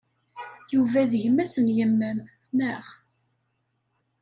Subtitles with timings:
[0.73, 2.19] Yuba d gma-s n yemma-m,
[2.57, 2.85] naɣ?